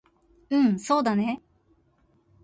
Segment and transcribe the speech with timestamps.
[0.49, 1.43] うんそうだね